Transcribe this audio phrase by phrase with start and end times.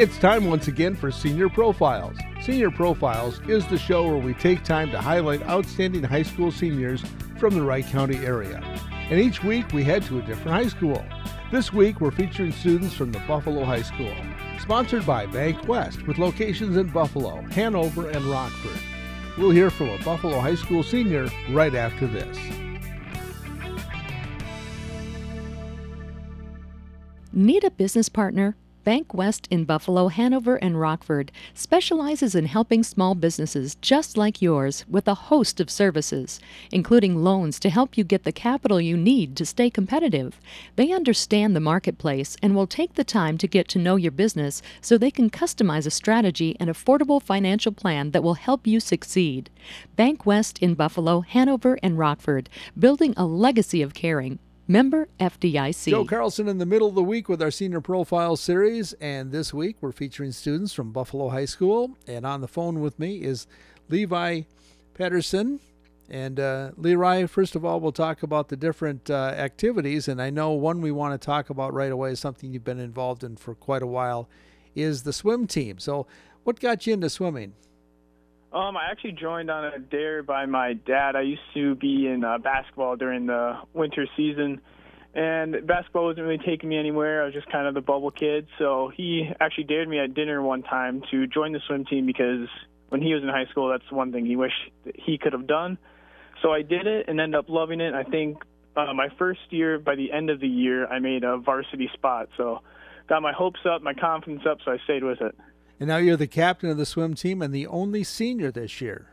[0.00, 2.16] It's time once again for Senior Profiles.
[2.40, 7.04] Senior Profiles is the show where we take time to highlight outstanding high school seniors
[7.38, 8.62] from the Wright County area.
[9.10, 11.04] And each week we head to a different high school.
[11.52, 14.14] This week we're featuring students from the Buffalo High School.
[14.58, 18.80] Sponsored by Bank West with locations in Buffalo, Hanover, and Rockford.
[19.36, 22.38] We'll hear from a Buffalo High School senior right after this.
[27.34, 28.56] Need a business partner?
[28.90, 34.84] Bank West in Buffalo, Hanover, and Rockford specializes in helping small businesses just like yours
[34.88, 36.40] with a host of services,
[36.72, 40.40] including loans to help you get the capital you need to stay competitive.
[40.74, 44.60] They understand the marketplace and will take the time to get to know your business
[44.80, 49.50] so they can customize a strategy and affordable financial plan that will help you succeed.
[49.94, 54.40] Bank West in Buffalo, Hanover, and Rockford, building a legacy of caring.
[54.70, 55.90] Member FDIC.
[55.90, 58.92] Joe Carlson in the middle of the week with our Senior Profile series.
[59.00, 61.98] And this week we're featuring students from Buffalo High School.
[62.06, 63.48] And on the phone with me is
[63.88, 64.42] Levi
[64.94, 65.58] Patterson.
[66.08, 70.06] And uh, Levi, first of all, we'll talk about the different uh, activities.
[70.06, 72.78] And I know one we want to talk about right away is something you've been
[72.78, 74.28] involved in for quite a while
[74.76, 75.80] is the swim team.
[75.80, 76.06] So,
[76.44, 77.54] what got you into swimming?
[78.52, 81.14] Um, I actually joined on a dare by my dad.
[81.14, 84.60] I used to be in uh, basketball during the winter season,
[85.14, 87.22] and basketball wasn't really taking me anywhere.
[87.22, 88.48] I was just kind of the bubble kid.
[88.58, 92.48] So he actually dared me at dinner one time to join the swim team because
[92.88, 95.78] when he was in high school, that's one thing he wished he could have done.
[96.42, 97.94] So I did it and ended up loving it.
[97.94, 98.38] I think
[98.76, 102.30] uh, my first year, by the end of the year, I made a varsity spot.
[102.36, 102.62] So
[103.08, 105.36] got my hopes up, my confidence up, so I stayed with it.
[105.80, 109.08] And now you're the captain of the swim team and the only senior this year.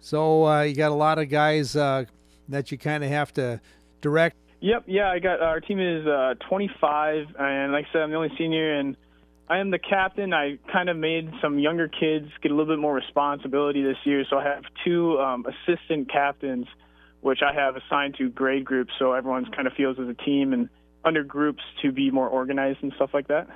[0.00, 2.04] So uh, you got a lot of guys uh,
[2.48, 3.60] that you kind of have to
[4.00, 4.36] direct.
[4.60, 8.16] Yep, yeah, I got our team is uh, 25, and like I said, I'm the
[8.16, 8.96] only senior, and
[9.48, 10.32] I am the captain.
[10.32, 14.24] I kind of made some younger kids get a little bit more responsibility this year,
[14.28, 16.66] so I have two um, assistant captains,
[17.20, 20.52] which I have assigned to grade groups, so everyone's kind of feels as a team
[20.52, 20.68] and
[21.04, 23.48] under groups to be more organized and stuff like that.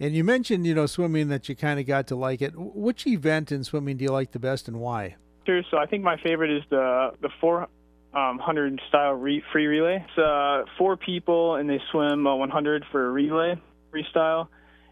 [0.00, 2.54] And you mentioned, you know, swimming that you kind of got to like it.
[2.56, 5.16] Which event in swimming do you like the best, and why?
[5.46, 5.60] Sure.
[5.70, 7.68] So I think my favorite is the the 400
[8.14, 10.02] um, style re- free relay.
[10.02, 13.60] It's uh, four people, and they swim uh, 100 for a relay
[13.92, 14.48] freestyle.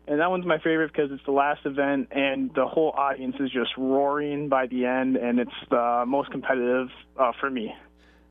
[0.06, 3.50] And that one's my favorite because it's the last event, and the whole audience is
[3.50, 6.88] just roaring by the end, and it's the most competitive
[7.19, 7.75] uh, for me.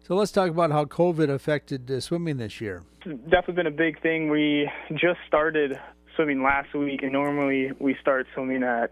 [0.03, 2.83] So let's talk about how COVID affected uh, swimming this year.
[3.05, 4.29] It's definitely been a big thing.
[4.29, 5.79] We just started
[6.17, 8.91] swimming last week, and normally we start swimming at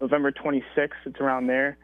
[0.00, 0.90] November 26th.
[1.06, 1.78] It's around there.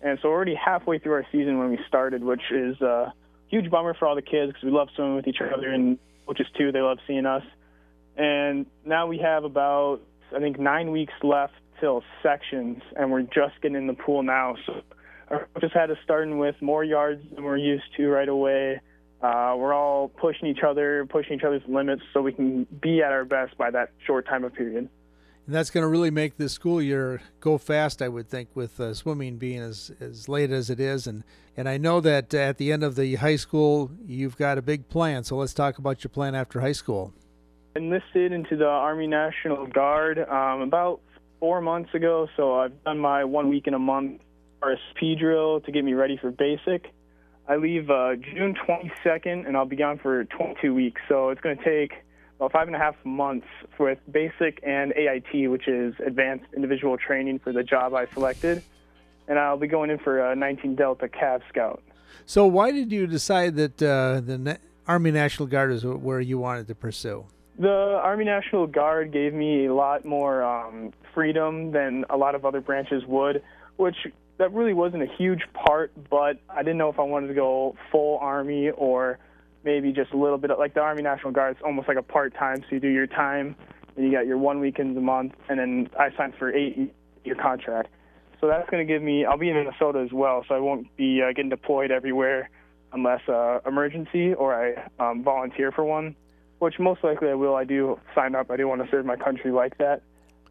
[0.00, 3.12] And so we're already halfway through our season when we started, which is a
[3.48, 6.46] huge bummer for all the kids because we love swimming with each other, and coaches
[6.56, 6.72] too.
[6.72, 7.42] They love seeing us.
[8.16, 10.00] And now we have about,
[10.34, 14.54] I think, nine weeks left till sections, and we're just getting in the pool now.
[14.66, 14.82] So
[15.30, 18.80] our coaches had us starting with more yards than we're used to right away.
[19.20, 23.12] Uh, we're all pushing each other, pushing each other's limits so we can be at
[23.12, 24.88] our best by that short time of period.
[25.46, 28.78] And that's going to really make this school year go fast, I would think, with
[28.78, 31.06] uh, swimming being as, as late as it is.
[31.06, 31.24] And,
[31.56, 34.90] and I know that at the end of the high school, you've got a big
[34.90, 35.24] plan.
[35.24, 37.14] So let's talk about your plan after high school.
[37.74, 41.00] Enlisted into the Army National Guard um, about
[41.40, 42.28] four months ago.
[42.36, 44.20] So I've done my one week in a month
[44.62, 46.92] RSP drill to get me ready for basic.
[47.48, 51.00] I leave uh, June 22nd, and I'll be gone for 22 weeks.
[51.08, 51.94] So it's going to take
[52.36, 53.46] about five and a half months
[53.78, 58.62] with basic and AIT, which is advanced individual training for the job I selected.
[59.28, 61.82] And I'll be going in for a 19 Delta Cav Scout.
[62.26, 66.68] So why did you decide that uh, the Army National Guard is where you wanted
[66.68, 67.24] to pursue?
[67.58, 72.44] The Army National Guard gave me a lot more um, freedom than a lot of
[72.44, 73.42] other branches would,
[73.76, 73.96] which
[74.38, 77.76] that really wasn't a huge part, but I didn't know if I wanted to go
[77.90, 79.18] full Army or
[79.64, 81.56] maybe just a little bit of, like the Army National Guard.
[81.56, 82.58] It's almost like a part time.
[82.62, 83.56] So you do your time,
[83.96, 87.34] and you got your one weekends a month, and then I signed for eight year
[87.34, 87.90] contract.
[88.40, 89.24] So that's going to give me.
[89.24, 92.48] I'll be in Minnesota as well, so I won't be uh, getting deployed everywhere
[92.92, 96.14] unless uh, emergency or I um, volunteer for one,
[96.60, 97.56] which most likely I will.
[97.56, 98.50] I do sign up.
[98.52, 100.02] I do want to serve my country like that.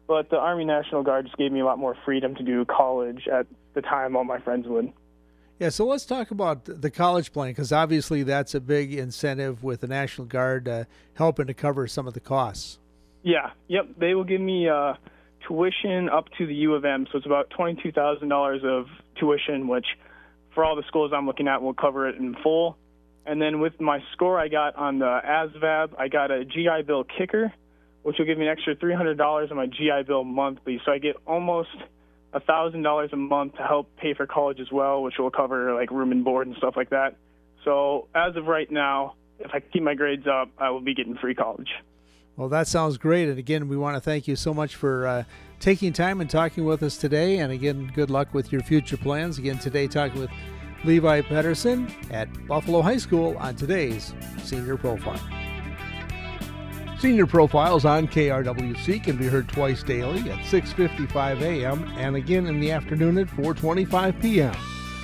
[0.08, 3.28] But the Army National Guard just gave me a lot more freedom to do college
[3.28, 4.92] at the time all my friends would.
[5.58, 9.82] Yeah, so let's talk about the college plan because obviously that's a big incentive with
[9.82, 10.84] the National Guard uh,
[11.14, 12.78] helping to cover some of the costs.
[13.22, 13.88] Yeah, yep.
[13.98, 14.94] They will give me uh,
[15.46, 18.86] tuition up to the U of M, so it's about twenty-two thousand dollars of
[19.18, 19.86] tuition, which
[20.54, 22.78] for all the schools I'm looking at will cover it in full.
[23.26, 27.04] And then with my score I got on the ASVAB, I got a GI Bill
[27.04, 27.52] kicker,
[28.02, 30.80] which will give me an extra $300 on my GI Bill monthly.
[30.84, 31.70] So I get almost
[32.46, 35.90] thousand dollars a month to help pay for college as well, which will cover like
[35.90, 37.16] room and board and stuff like that.
[37.64, 41.16] So as of right now, if I keep my grades up, I will be getting
[41.16, 41.68] free college.
[42.36, 43.28] Well, that sounds great.
[43.28, 45.24] And again, we want to thank you so much for uh,
[45.58, 47.38] taking time and talking with us today.
[47.38, 49.38] And again, good luck with your future plans.
[49.38, 50.30] Again, today, talking with
[50.84, 55.20] Levi Pedersen at Buffalo High School on today's Senior Profile.
[56.98, 61.84] Senior Profiles on KRWC can be heard twice daily at 6:55 a.m.
[61.96, 64.56] and again in the afternoon at 4:25 p.m.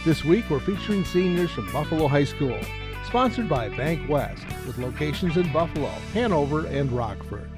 [0.05, 2.59] This week we're featuring seniors from Buffalo High School,
[3.07, 7.49] sponsored by Bank West, with locations in Buffalo, Hanover, and Rockford.